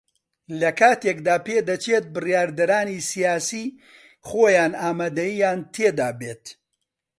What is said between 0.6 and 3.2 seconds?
کاتێکدا پێدەچێت بڕیاردەرانی